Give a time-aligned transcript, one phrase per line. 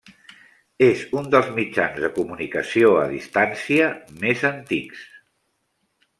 [0.85, 3.93] És un dels mitjans de comunicació a distància
[4.25, 5.07] més antics.